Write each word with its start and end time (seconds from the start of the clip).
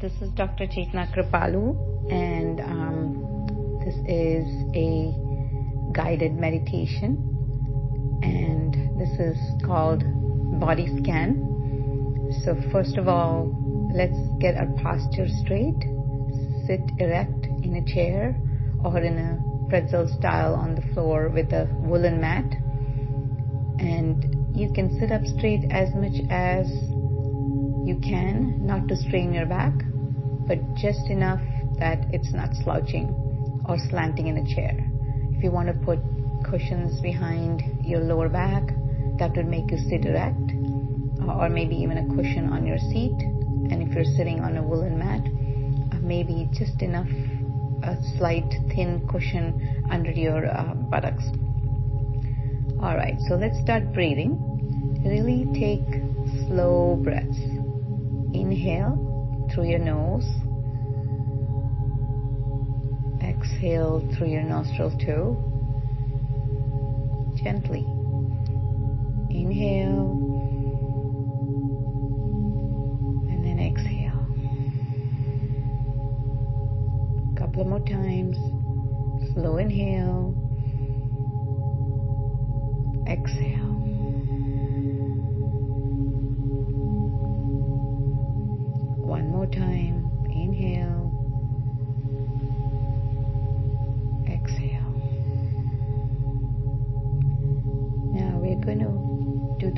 this 0.00 0.12
is 0.20 0.30
Dr. 0.30 0.66
Chetna 0.66 1.12
Kripalu, 1.12 1.74
and 2.12 2.60
um, 2.60 3.80
this 3.84 3.96
is 4.06 4.46
a 4.76 5.92
guided 5.92 6.34
meditation, 6.34 7.18
and 8.22 9.00
this 9.00 9.10
is 9.18 9.36
called 9.64 10.04
body 10.60 10.86
scan. 11.02 11.42
So, 12.44 12.54
first 12.70 12.96
of 12.96 13.08
all, 13.08 13.50
let's 13.92 14.16
get 14.40 14.56
our 14.56 14.68
posture 14.82 15.26
straight. 15.42 15.82
Sit 16.66 16.82
erect 16.98 17.46
in 17.64 17.82
a 17.82 17.92
chair 17.92 18.40
or 18.84 18.98
in 18.98 19.18
a 19.18 19.68
pretzel 19.68 20.06
style 20.18 20.54
on 20.54 20.76
the 20.76 20.82
floor 20.94 21.28
with 21.28 21.52
a 21.52 21.66
woolen 21.72 22.20
mat. 22.20 22.44
And 23.80 24.56
you 24.56 24.72
can 24.72 24.96
sit 25.00 25.10
up 25.10 25.24
straight 25.24 25.64
as 25.72 25.88
much 25.94 26.22
as 26.30 26.68
you 27.88 27.98
can, 28.02 28.66
not 28.66 28.86
to 28.88 28.96
strain 28.96 29.32
your 29.32 29.46
back, 29.46 29.72
but 30.48 30.58
just 30.74 31.06
enough 31.10 31.40
that 31.78 32.00
it's 32.10 32.32
not 32.32 32.50
slouching 32.64 33.14
or 33.68 33.76
slanting 33.90 34.26
in 34.26 34.38
a 34.38 34.54
chair. 34.54 34.74
If 35.36 35.44
you 35.44 35.52
want 35.52 35.68
to 35.68 35.74
put 35.84 36.00
cushions 36.44 37.00
behind 37.00 37.62
your 37.84 38.00
lower 38.00 38.28
back, 38.28 38.64
that 39.18 39.36
would 39.36 39.46
make 39.46 39.70
you 39.70 39.78
sit 39.78 40.04
erect, 40.04 40.50
or 41.28 41.48
maybe 41.48 41.76
even 41.76 41.98
a 41.98 42.16
cushion 42.16 42.50
on 42.50 42.66
your 42.66 42.78
seat. 42.78 43.14
And 43.70 43.82
if 43.82 43.94
you're 43.94 44.16
sitting 44.16 44.40
on 44.40 44.56
a 44.56 44.62
woolen 44.62 44.98
mat, 44.98 45.20
uh, 45.92 46.00
maybe 46.00 46.48
just 46.52 46.80
enough, 46.82 47.08
a 47.82 47.96
slight 48.16 48.48
thin 48.74 49.06
cushion 49.08 49.86
under 49.90 50.10
your 50.10 50.46
uh, 50.46 50.74
buttocks. 50.74 51.24
All 52.80 52.96
right, 52.96 53.18
so 53.28 53.34
let's 53.34 53.58
start 53.60 53.92
breathing. 53.92 54.38
Really 55.04 55.46
take 55.58 56.02
slow 56.46 56.98
breaths. 57.02 57.38
Inhale 58.32 59.48
through 59.52 59.68
your 59.68 59.80
nose. 59.80 60.26
Exhale 63.38 64.00
through 64.16 64.28
your 64.28 64.42
nostrils 64.42 64.94
too. 65.04 65.36
Gently. 67.42 67.86
Inhale. 69.30 70.10
And 73.30 73.44
then 73.44 73.60
exhale. 73.60 74.26
A 77.32 77.38
Couple 77.38 77.64
more 77.64 77.78
times. 77.80 78.36
Slow 79.32 79.58
inhale. 79.58 80.34
Exhale. 83.06 83.97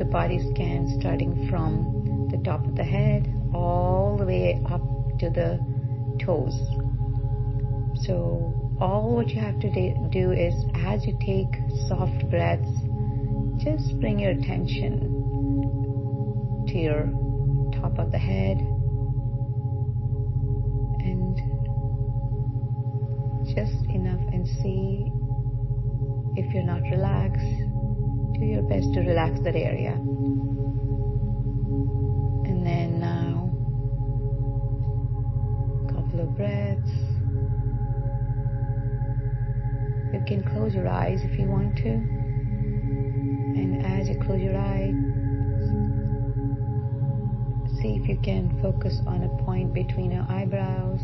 The 0.01 0.07
body 0.07 0.39
scan 0.55 0.99
starting 0.99 1.47
from 1.51 2.29
the 2.31 2.39
top 2.39 2.65
of 2.65 2.75
the 2.75 2.83
head 2.83 3.31
all 3.53 4.17
the 4.19 4.25
way 4.25 4.59
up 4.71 4.81
to 5.19 5.29
the 5.29 5.61
toes. 6.25 6.59
So 8.07 8.51
all 8.81 9.15
what 9.15 9.29
you 9.29 9.43
have 9.43 9.61
to 9.61 9.69
do 10.09 10.33
is 10.33 10.55
as 10.87 11.07
you 11.07 11.19
take 11.21 11.55
soft 11.87 12.31
breaths, 12.31 12.73
just 13.59 14.01
bring 14.01 14.19
your 14.19 14.31
attention 14.31 15.05
to 16.69 16.79
your 16.79 17.11
top 17.79 17.99
of 17.99 18.11
the 18.11 18.19
head 18.19 18.57
and 21.05 21.37
just 23.55 23.85
enough 23.91 24.23
and 24.33 24.49
see 24.63 25.13
if 26.41 26.55
you're 26.55 26.63
not 26.65 26.81
relaxed 26.85 27.70
do 28.41 28.47
your 28.47 28.63
best 28.63 28.93
to 28.95 29.01
relax 29.01 29.39
that 29.45 29.55
area. 29.55 29.93
And 32.49 32.67
then 32.67 32.99
now 32.99 33.51
couple 35.95 36.21
of 36.21 36.37
breaths. 36.37 36.91
You 40.13 40.25
can 40.27 40.43
close 40.53 40.75
your 40.75 40.89
eyes 40.89 41.21
if 41.23 41.39
you 41.39 41.47
want 41.47 41.77
to. 41.77 41.91
And 41.91 43.87
as 43.87 44.09
you 44.09 44.19
close 44.25 44.41
your 44.41 44.59
eyes 44.59 44.95
see 47.81 47.97
if 47.97 48.09
you 48.09 48.19
can 48.23 48.61
focus 48.61 49.01
on 49.07 49.23
a 49.23 49.45
point 49.45 49.73
between 49.73 50.11
your 50.11 50.27
eyebrows 50.29 51.01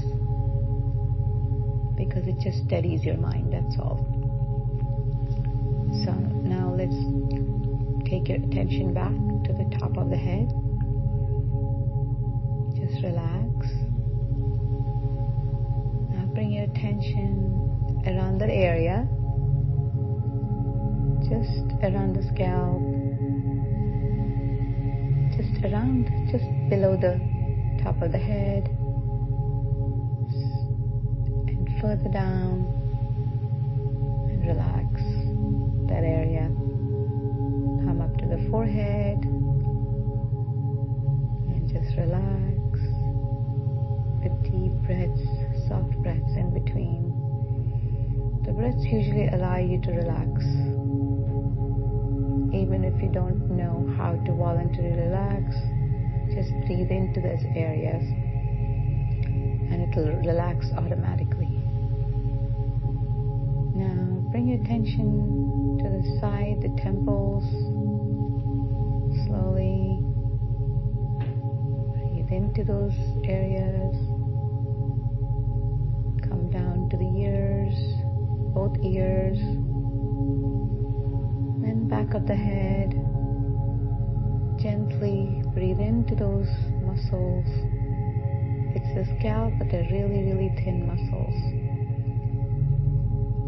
because 1.97 2.26
it 2.28 2.38
just 2.38 2.66
steadies 2.66 3.03
your 3.04 3.16
mind, 3.16 3.53
that's 3.53 3.76
all. 3.78 4.04
So 6.04 6.12
now 6.12 6.74
let's 6.76 6.94
take 8.08 8.28
your 8.28 8.38
attention 8.38 8.94
back 8.94 9.10
to 9.46 9.52
the 9.52 9.64
top 9.78 9.96
of 9.96 10.10
the 10.10 10.16
head. 10.16 10.46
Just 12.78 13.02
relax. 13.02 13.66
Now 16.14 16.26
bring 16.32 16.52
your 16.52 16.64
attention 16.64 17.50
around 18.06 18.38
that 18.38 18.50
area, 18.50 19.08
just 21.26 21.66
around 21.82 22.14
the 22.14 22.22
scalp, 22.30 22.82
just 25.36 25.64
around, 25.64 26.06
just 26.30 26.46
below 26.70 26.96
the 26.96 27.18
top 27.82 28.00
of 28.02 28.12
the 28.12 28.18
head, 28.18 28.68
and 31.48 31.68
further 31.80 32.08
down, 32.12 32.66
and 34.30 34.46
relax 34.46 35.02
that 35.88 36.04
area. 36.04 36.35
Forehead, 38.50 39.18
and 41.52 41.68
just 41.68 41.96
relax 41.96 42.78
with 44.22 44.34
deep 44.44 44.72
breaths, 44.86 45.26
soft 45.68 45.96
breaths 46.02 46.36
in 46.36 46.50
between. 46.52 47.12
The 48.46 48.52
breaths 48.52 48.84
usually 48.84 49.28
allow 49.28 49.58
you 49.58 49.80
to 49.82 49.90
relax 49.92 50.44
even 52.56 52.84
if 52.84 53.02
you 53.02 53.08
don't 53.08 53.50
know 53.50 53.92
how 53.98 54.12
to 54.12 54.32
voluntarily 54.32 54.96
relax, 54.96 55.54
just 56.32 56.50
breathe 56.66 56.90
into 56.90 57.20
those 57.20 57.44
areas 57.54 58.02
and 59.70 59.82
it'll 59.84 60.16
relax 60.24 60.66
automatically. 60.76 61.52
Now 63.76 64.24
bring 64.32 64.48
your 64.48 64.60
attention 64.62 65.78
to 65.82 65.88
the 65.90 66.18
side, 66.20 66.62
the 66.62 66.72
temples. 66.80 67.44
Slowly 69.36 70.00
breathe 71.92 72.32
into 72.32 72.64
those 72.64 72.97
areas. 73.28 73.94
Come 76.26 76.48
down 76.50 76.88
to 76.91 76.97
the 76.97 77.10
ears, 77.20 77.74
both 78.54 78.78
ears 78.82 79.38
then 81.66 81.88
back 81.88 82.14
of 82.14 82.26
the 82.26 82.34
head. 82.34 82.91
Gently 84.58 85.42
breathe 85.53 85.80
into 85.80 86.14
those 86.14 86.48
muscles. 86.82 87.47
It's 88.74 88.94
the 88.94 89.04
scalp, 89.18 89.53
but 89.58 89.68
they're 89.70 89.88
really, 89.91 90.32
really 90.32 90.48
thin 90.64 90.86
muscles. 90.86 91.34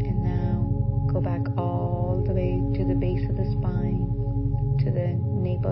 And 0.05 0.23
now 0.23 1.11
go 1.11 1.21
back 1.21 1.41
all 1.57 2.23
the 2.25 2.33
way 2.33 2.61
to 2.77 2.83
the 2.85 2.95
base 2.95 3.27
of 3.29 3.37
the 3.37 3.45
spine, 3.51 3.68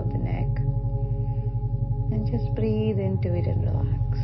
the 0.06 0.18
neck. 0.18 0.46
And 2.10 2.26
just 2.30 2.54
breathe 2.54 2.98
into 2.98 3.34
it 3.34 3.46
and 3.46 3.62
relax. 3.64 4.18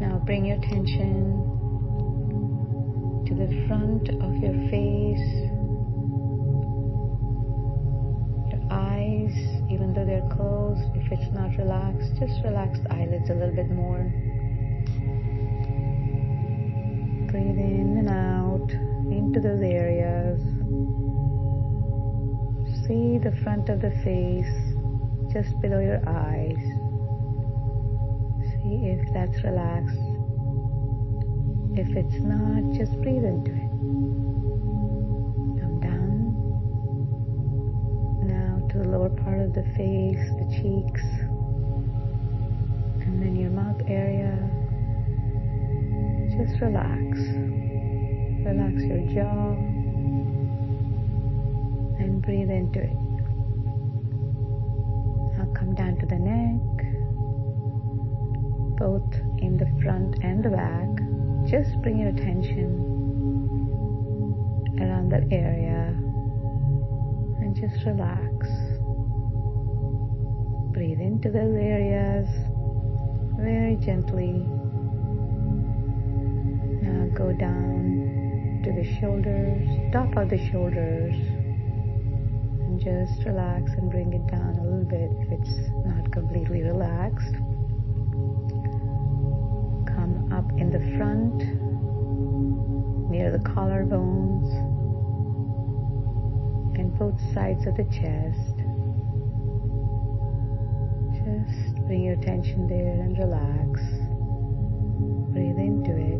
Now 0.00 0.18
bring 0.24 0.46
your 0.46 0.58
attention 0.58 1.54
to 3.26 3.34
the 3.34 3.66
front 3.66 4.08
of 4.08 4.36
your 4.36 4.54
face, 4.70 5.30
your 8.52 8.62
eyes, 8.70 9.34
even 9.70 9.92
though 9.94 10.04
they're 10.04 10.28
closed, 10.36 10.90
if 10.94 11.10
it's 11.12 11.32
not 11.32 11.56
relaxed, 11.56 12.12
just 12.18 12.42
relax 12.44 12.78
the 12.80 12.92
eyelids 12.92 13.30
a 13.30 13.34
little 13.34 13.54
bit 13.54 13.70
more. 13.70 14.12
Breathe 17.30 17.58
in 17.58 17.96
and 17.98 18.08
out 18.08 18.70
into 19.10 19.40
those 19.40 19.62
areas. 19.62 20.40
See 22.86 23.16
the 23.16 23.32
front 23.42 23.70
of 23.70 23.80
the 23.80 23.90
face 24.04 24.74
just 25.32 25.58
below 25.62 25.80
your 25.80 26.06
eyes. 26.06 26.60
See 28.44 28.92
if 28.92 29.00
that's 29.14 29.42
relaxed. 29.42 29.98
If 31.72 31.96
it's 31.96 32.20
not, 32.20 32.76
just 32.76 32.92
breathe 33.00 33.24
into 33.24 33.52
it. 33.52 33.70
Come 35.64 35.80
down. 35.80 36.36
Now 38.28 38.68
to 38.68 38.78
the 38.78 38.84
lower 38.84 39.08
part 39.08 39.40
of 39.40 39.54
the 39.54 39.64
face, 39.72 40.28
the 40.36 40.46
cheeks. 40.52 41.04
and 43.00 43.22
then 43.22 43.34
your 43.34 43.50
mouth 43.50 43.80
area. 43.88 44.36
Just 46.36 46.60
relax. 46.60 47.18
Relax 48.44 48.82
your 48.82 49.06
jaw 49.14 49.73
breathe 52.24 52.50
into 52.50 52.80
it. 52.80 52.96
Now 55.36 55.46
come 55.52 55.74
down 55.74 55.98
to 55.98 56.06
the 56.06 56.16
neck, 56.16 56.60
both 58.78 59.14
in 59.42 59.58
the 59.58 59.66
front 59.82 60.16
and 60.22 60.42
the 60.42 60.48
back. 60.48 60.88
Just 61.46 61.82
bring 61.82 61.98
your 61.98 62.08
attention 62.08 62.80
around 64.80 65.10
that 65.10 65.30
area 65.30 65.94
and 67.40 67.54
just 67.54 67.84
relax. 67.84 68.48
Breathe 70.72 71.00
into 71.00 71.30
those 71.30 71.54
areas 71.56 72.26
very 73.38 73.76
gently. 73.76 74.48
Now 76.80 77.06
go 77.14 77.32
down 77.34 78.62
to 78.64 78.72
the 78.72 78.84
shoulders, 78.98 79.68
top 79.92 80.16
of 80.16 80.30
the 80.30 80.38
shoulders, 80.50 81.33
and 82.74 82.82
just 82.82 83.24
relax 83.24 83.70
and 83.74 83.90
bring 83.90 84.12
it 84.12 84.26
down 84.26 84.58
a 84.58 84.62
little 84.62 84.84
bit 84.84 85.10
if 85.20 85.30
it's 85.30 85.56
not 85.86 86.10
completely 86.10 86.62
relaxed. 86.62 87.34
Come 89.94 90.32
up 90.32 90.50
in 90.58 90.70
the 90.72 90.80
front, 90.98 91.38
near 93.10 93.30
the 93.30 93.38
collarbones, 93.38 94.50
and 96.76 96.98
both 96.98 97.20
sides 97.32 97.64
of 97.66 97.76
the 97.76 97.84
chest. 97.84 98.56
Just 101.22 101.76
bring 101.86 102.02
your 102.02 102.14
attention 102.14 102.66
there 102.66 103.02
and 103.02 103.16
relax. 103.16 103.80
Breathe 105.32 105.58
into 105.58 105.94
it. 105.94 106.18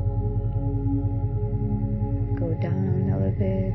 Go 2.39 2.55
down 2.63 3.11
a 3.13 3.19
little 3.19 3.33
bit 3.33 3.75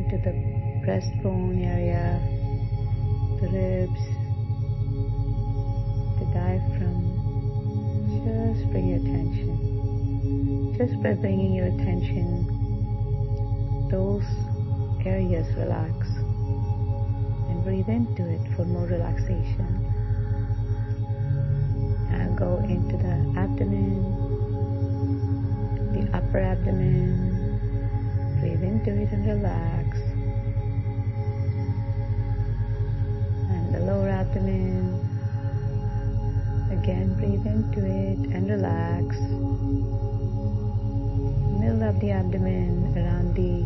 into 0.00 0.16
the 0.24 0.55
breastbone 0.86 1.66
area, 1.66 2.22
the 3.40 3.48
ribs, 3.50 4.02
the 6.20 6.26
diaphragm. 6.30 7.10
Just 8.22 8.70
bring 8.70 8.86
your 8.90 9.00
attention. 9.02 9.58
Just 10.78 10.94
by 11.02 11.14
bringing 11.14 11.54
your 11.54 11.66
attention, 11.66 12.46
those 13.90 14.22
areas 15.04 15.48
relax 15.56 16.06
and 17.50 17.64
breathe 17.64 17.88
into 17.88 18.22
it 18.22 18.46
for 18.54 18.64
more 18.64 18.86
relaxation. 18.86 19.66
Now 22.12 22.28
go 22.38 22.58
into 22.62 22.96
the 22.96 23.34
abdomen, 23.36 24.04
the 25.94 26.16
upper 26.16 26.38
abdomen. 26.38 27.34
Breathe 28.38 28.62
into 28.62 28.90
it 29.02 29.10
and 29.10 29.26
relax. 29.26 29.75
Into 37.46 37.78
it 37.78 38.18
and 38.34 38.50
relax. 38.50 39.16
Middle 41.60 41.82
of 41.88 42.00
the 42.00 42.10
abdomen 42.10 42.92
around 42.96 43.34
the 43.34 43.64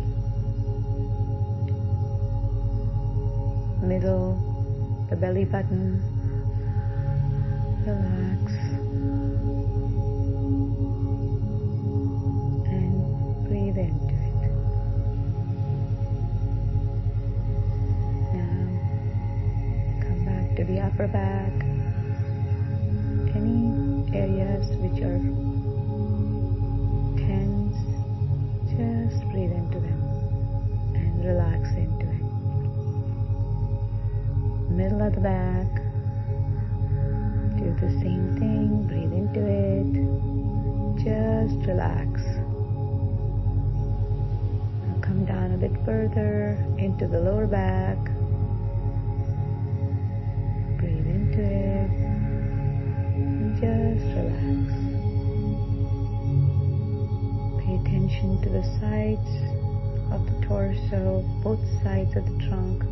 middle, 3.85 4.37
the 5.09 5.15
belly 5.15 5.45
button. 5.45 6.01
Relax. 7.85 8.51
And 12.69 12.93
breathe 13.47 13.77
into 13.77 14.13
it. 14.13 14.41
Now, 18.37 18.57
come 20.05 20.25
back 20.25 20.55
to 20.57 20.63
the 20.63 20.79
upper 20.79 21.07
back. 21.07 21.70
Further 45.85 46.57
into 46.77 47.07
the 47.07 47.19
lower 47.19 47.47
back. 47.47 47.97
Breathe 50.77 51.07
into 51.07 51.41
it. 51.41 51.91
And 53.17 53.55
just 53.55 54.05
relax. 54.17 54.69
Pay 57.65 57.75
attention 57.81 58.41
to 58.43 58.49
the 58.49 58.63
sides 58.79 59.31
of 60.11 60.25
the 60.25 60.45
torso, 60.45 61.23
both 61.43 61.63
sides 61.83 62.15
of 62.15 62.25
the 62.25 62.37
trunk 62.47 62.83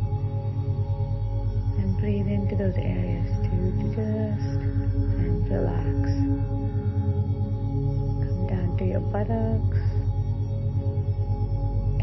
And 1.78 1.96
breathe 1.98 2.28
into 2.28 2.56
those 2.56 2.76
areas 2.76 3.30
too, 3.44 3.72
to 3.80 3.84
just 3.94 4.60
and 5.20 5.48
relax. 5.50 6.10
Come 8.24 8.46
down 8.48 8.76
to 8.78 8.84
your 8.84 9.00
buttocks. 9.00 9.79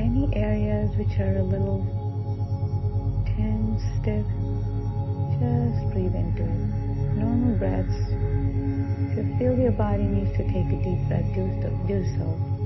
Any 0.07 0.33
areas 0.37 0.95
which 0.95 1.19
are 1.19 1.35
a 1.35 1.43
little 1.43 1.83
tense, 3.35 3.83
stiff, 3.99 4.25
just 5.35 5.91
breathe 5.91 6.15
into 6.15 6.43
it. 6.43 7.17
Normal 7.19 7.57
breaths. 7.57 7.93
If 9.11 9.17
you 9.17 9.37
feel 9.37 9.59
your 9.59 9.73
body 9.73 10.03
needs 10.03 10.31
to 10.37 10.43
take 10.47 10.71
a 10.71 10.79
deep 10.81 11.05
breath, 11.09 11.27
do 11.35 11.43
so. 11.61 11.69
Do 11.89 12.05
so. 12.17 12.56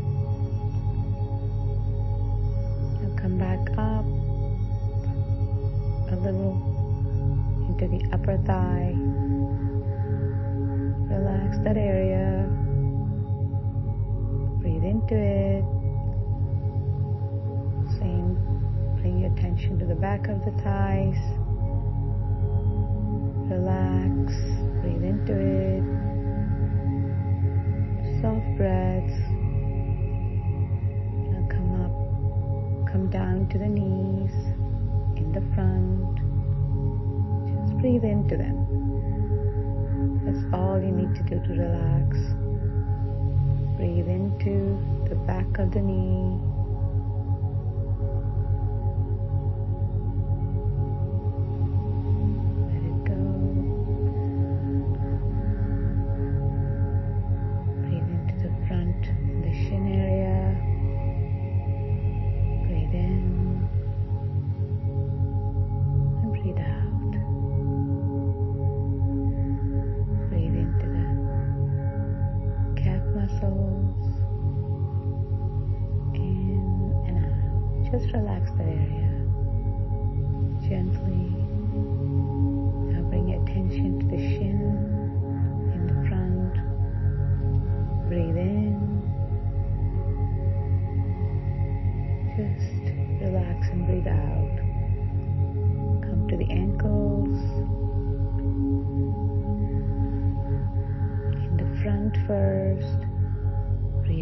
Back 20.21 20.29
of 20.29 20.45
the 20.45 20.51
thighs. 20.61 21.40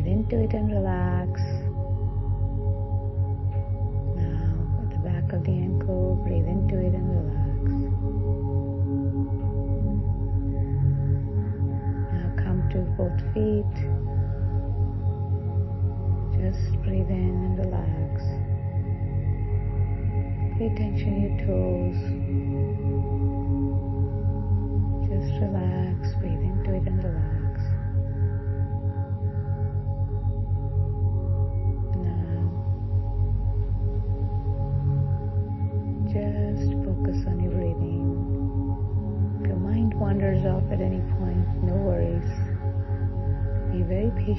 Into 0.09 0.43
it 0.43 0.53
and 0.53 0.71
relax. 0.71 1.41
Now, 4.15 4.51
at 4.81 4.89
the 4.91 4.97
back 5.03 5.33
of 5.33 5.43
the 5.43 5.51
ankle, 5.51 6.15
breathe 6.23 6.47
into 6.47 6.77
it 6.77 6.93
and 6.93 7.09
relax. 7.09 7.61
Now, 12.13 12.29
come 12.43 12.59
to 12.73 12.79
both 12.97 13.19
feet. 13.33 13.75
Just 16.39 16.81
breathe 16.83 17.09
in 17.09 17.35
and 17.45 17.57
relax. 17.57 18.23
Pay 20.57 20.67
attention 20.67 21.11
to 21.15 21.19
your 21.21 21.35
toes. 21.47 21.99
Just 25.09 25.31
relax, 25.41 26.13
breathe 26.19 26.43
into 26.43 26.69
it 26.75 26.85
and 26.85 27.03
relax. 27.03 27.38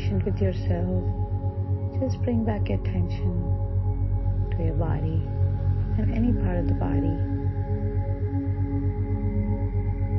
With 0.09 0.41
yourself. 0.41 1.05
Just 2.01 2.23
bring 2.23 2.45
back 2.45 2.71
attention 2.71 3.35
to 4.51 4.65
your 4.65 4.75
body 4.75 5.23
and 5.99 6.13
any 6.15 6.33
part 6.33 6.57
of 6.57 6.67
the 6.69 6.75
body. 6.75 7.17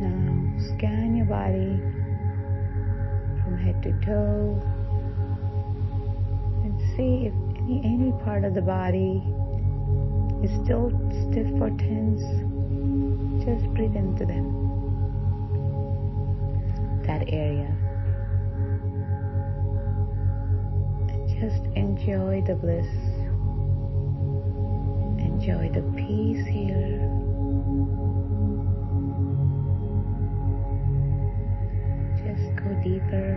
Now 0.01 0.75
scan 0.75 1.15
your 1.17 1.25
body 1.25 1.81
from 3.43 3.57
head 3.57 3.81
to 3.83 3.91
toe 4.05 4.61
and 6.63 6.79
see 6.95 7.27
if 7.27 7.33
any, 7.57 7.81
any 7.83 8.11
part 8.23 8.45
of 8.45 8.53
the 8.53 8.61
body 8.61 9.23
is 10.43 10.51
still 10.63 10.91
stiff 11.29 11.49
or 11.59 11.71
tense. 11.71 12.21
Just 13.43 13.65
breathe 13.73 13.95
into 13.95 14.25
them. 14.25 14.45
That 17.07 17.23
area. 17.27 17.80
Just 21.41 21.65
enjoy 21.75 22.43
the 22.45 22.53
bliss 22.53 22.87
enjoy 25.41 25.69
the 25.73 25.81
peace 25.97 26.45
here. 26.45 27.01
Just 32.21 32.45
go 32.57 32.69
deeper 32.83 33.31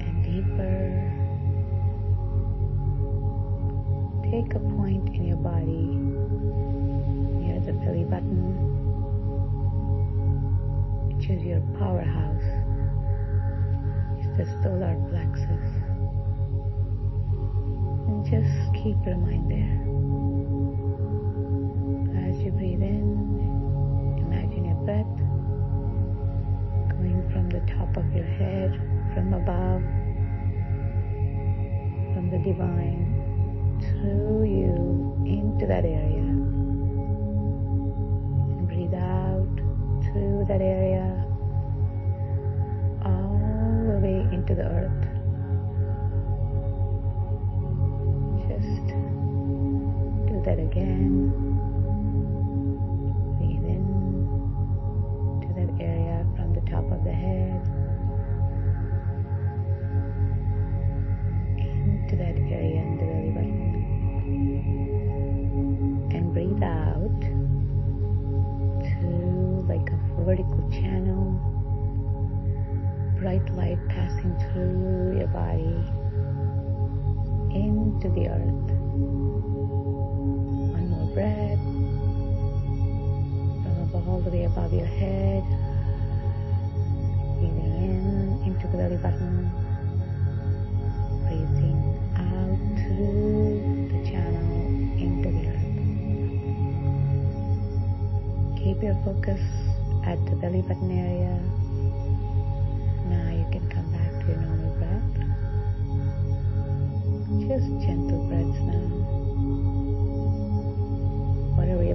and 0.00 0.24
deeper. 0.24 0.80
Take 4.30 4.54
a 4.54 4.60
point 4.60 5.08
in 5.14 5.26
your 5.26 5.36
body 5.36 5.98
near 7.44 7.60
the 7.60 7.74
belly 7.74 8.04
button, 8.04 8.56
is 11.20 11.42
your 11.42 11.60
powerhouse. 11.78 12.42
It's 14.18 14.38
the 14.38 14.46
solar 14.62 14.96
plexus. 15.10 15.79
Keep 18.82 18.96
your 19.04 19.16
mind 19.16 19.50
there. 19.50 19.76
As 22.26 22.40
you 22.40 22.50
breathe 22.50 22.80
in, 22.80 24.16
imagine 24.16 24.64
your 24.64 24.80
breath 24.86 25.18
going 26.96 27.28
from 27.30 27.50
the 27.50 27.60
top 27.76 27.94
of 27.98 28.10
your 28.14 28.24
head, 28.24 28.72
from 29.12 29.34
above, 29.34 29.82
from 32.14 32.30
the 32.30 32.38
divine, 32.38 33.04
through 33.82 34.44
you 34.44 35.14
into 35.26 35.66
that 35.66 35.84
area. 35.84 36.24
And 38.56 38.66
breathe 38.66 38.94
out 38.94 39.60
through 40.04 40.46
that 40.48 40.62
area, 40.62 41.19
through 74.52 75.18
your 75.18 75.28
body 75.28 75.84
into 77.54 78.08
the 78.10 78.28
earth. 78.28 78.70
One 80.72 80.88
more 80.90 81.14
breath 81.14 81.60
above, 83.82 84.08
all 84.08 84.20
the 84.20 84.30
way 84.30 84.44
above 84.44 84.72
your 84.72 84.86
head. 84.86 85.19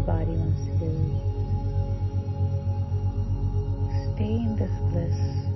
Body 0.06 0.36
wants 0.38 0.62
to 0.66 0.72
do. 0.78 0.92
Stay 4.14 4.36
in 4.36 4.56
this 4.56 4.72
bliss. 4.92 5.55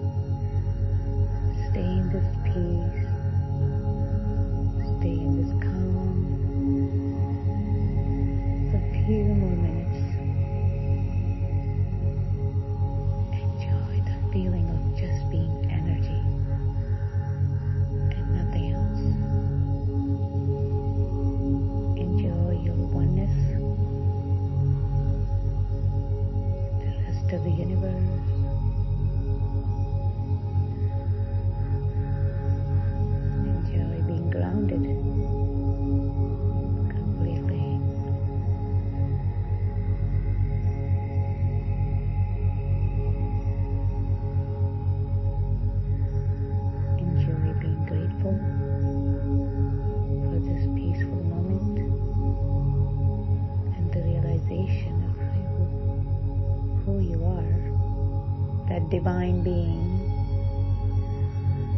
Being, 59.44 60.00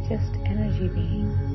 just 0.10 0.36
energy 0.46 0.88
being, 0.90 1.51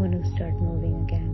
want 0.00 0.24
to 0.24 0.30
start 0.30 0.54
moving 0.54 1.02
again. 1.02 1.29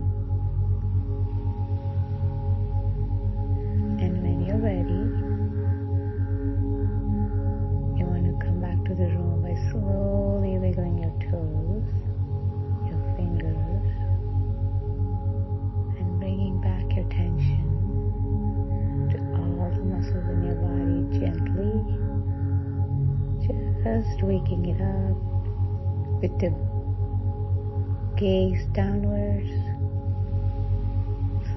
Downwards. 28.77 29.49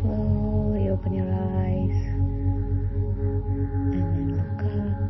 Slowly 0.01 0.89
open 0.89 1.13
your 1.13 1.29
eyes 1.29 1.97
and 3.93 3.93
then 3.93 4.39
look 4.39 4.63
up 4.65 5.01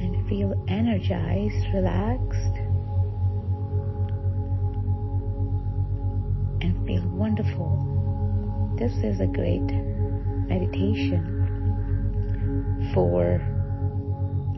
and 0.00 0.28
feel 0.28 0.50
energized, 0.66 1.72
relaxed, 1.72 2.56
and 6.60 6.74
feel 6.84 7.06
wonderful. 7.10 7.78
This 8.76 8.92
is 9.04 9.20
a 9.20 9.26
great 9.26 9.70
meditation 10.48 11.30
for 12.92 13.40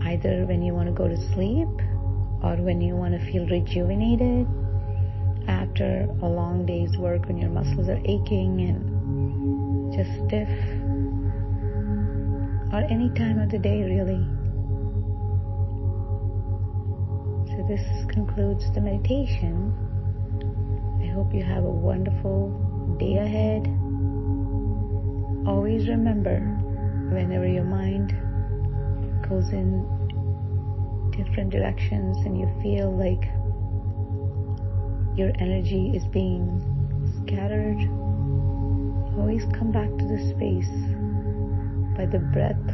either 0.06 0.46
when 0.46 0.62
you 0.62 0.72
want 0.72 0.86
to 0.88 0.94
go 0.94 1.06
to 1.06 1.18
sleep 1.34 1.68
or 2.42 2.56
when 2.56 2.80
you 2.80 2.96
want 2.96 3.12
to 3.12 3.20
feel 3.30 3.46
rejuvenated 3.46 4.48
after 5.76 6.08
a 6.22 6.26
long 6.26 6.64
day's 6.64 6.96
work 6.96 7.26
when 7.26 7.36
your 7.36 7.50
muscles 7.50 7.86
are 7.90 8.00
aching 8.06 8.62
and 8.62 9.92
just 9.92 10.10
stiff, 10.24 10.48
or 12.72 12.80
any 12.88 13.10
time 13.10 13.38
of 13.38 13.50
the 13.50 13.58
day, 13.58 13.82
really. 13.84 14.24
So, 17.52 17.66
this 17.68 17.84
concludes 18.08 18.72
the 18.72 18.80
meditation. 18.80 19.74
I 21.02 21.12
hope 21.12 21.34
you 21.34 21.42
have 21.42 21.64
a 21.64 21.70
wonderful 21.70 22.96
day 22.98 23.18
ahead. 23.18 23.66
Always 25.46 25.88
remember, 25.88 26.40
whenever 27.12 27.46
your 27.46 27.64
mind 27.64 28.16
goes 29.28 29.50
in 29.50 29.84
different 31.10 31.50
directions 31.50 32.16
and 32.24 32.38
you 32.38 32.48
feel 32.62 32.96
like 32.96 33.28
your 35.16 35.32
energy 35.38 35.96
is 35.96 36.04
being 36.08 36.60
scattered, 37.22 37.80
always 39.18 39.46
come 39.54 39.72
back 39.72 39.88
to 39.88 40.04
the 40.04 40.18
space 40.28 40.68
by 41.96 42.04
the 42.04 42.18
breath 42.18 42.68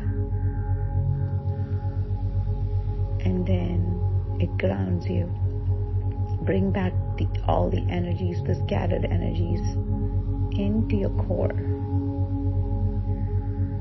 and 3.24 3.46
then 3.46 4.36
it 4.40 4.50
grounds 4.58 5.06
you. 5.06 5.26
Bring 6.42 6.72
back 6.72 6.92
the, 7.16 7.28
all 7.46 7.70
the 7.70 7.86
energies, 7.88 8.42
the 8.42 8.56
scattered 8.66 9.04
energies 9.04 9.60
into 10.58 10.96
your 10.96 11.10
core. 11.10 11.54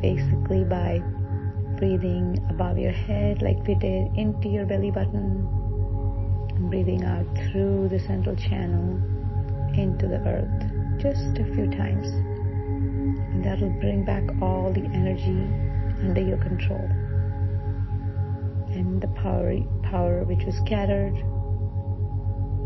Basically 0.03 0.63
by 0.63 1.01
breathing 1.77 2.37
above 2.51 2.77
your 2.77 2.91
head 2.91 3.41
like 3.41 3.65
we 3.65 3.73
did 3.73 4.15
into 4.15 4.49
your 4.49 4.67
belly 4.67 4.91
button 4.91 5.60
breathing 6.69 7.03
out 7.03 7.25
through 7.51 7.89
the 7.89 7.99
central 7.99 8.35
channel 8.35 8.99
into 9.77 10.07
the 10.07 10.19
earth 10.27 10.71
just 11.01 11.37
a 11.39 11.45
few 11.55 11.69
times. 11.71 12.07
And 12.07 13.43
that'll 13.43 13.69
bring 13.79 14.03
back 14.05 14.23
all 14.41 14.71
the 14.71 14.85
energy 14.93 15.47
under 16.01 16.21
your 16.21 16.37
control. 16.37 16.87
And 18.69 19.01
the 19.01 19.07
power 19.07 19.55
power 19.83 20.23
which 20.23 20.45
was 20.45 20.55
scattered 20.65 21.15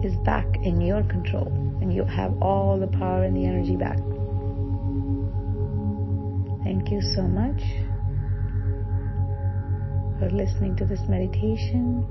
is 0.04 0.16
back 0.26 0.46
in 0.64 0.82
your 0.82 1.04
control. 1.04 1.48
And 1.82 1.94
you 1.94 2.04
have 2.06 2.42
all 2.42 2.80
the 2.80 2.88
power 2.88 3.24
and 3.24 3.36
the 3.36 3.46
energy 3.46 3.76
back. 3.76 3.98
Thank 6.64 6.92
you 6.92 7.02
so 7.02 7.22
much 7.22 7.62
for 10.20 10.30
listening 10.30 10.76
to 10.78 10.86
this 10.86 11.02
meditation. 11.08 12.06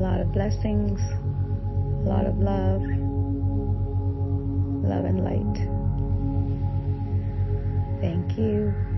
Lot 0.00 0.18
of 0.18 0.32
blessings, 0.32 0.98
a 1.02 2.08
lot 2.08 2.24
of 2.24 2.38
love, 2.38 2.80
love 4.82 5.04
and 5.04 5.22
light. 5.22 5.58
Thank 8.00 8.38
you. 8.38 8.89